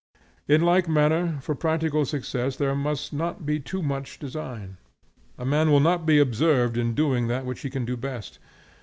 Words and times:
In 0.47 0.61
like 0.61 0.89
manner, 0.89 1.37
for 1.43 1.53
practical 1.53 2.05
success, 2.05 2.55
there 2.55 2.73
must 2.73 3.13
not 3.13 3.45
be 3.45 3.59
too 3.59 3.83
much 3.83 4.17
design. 4.17 4.77
A 5.37 5.45
man 5.45 5.69
will 5.69 5.79
not 5.79 6.07
be 6.07 6.17
observed 6.17 6.75
in 6.75 6.95
doing 6.95 7.27
that 7.27 7.45
which 7.45 7.61
he 7.61 7.69
can 7.69 7.85
do 7.85 7.95
best. 7.95 8.39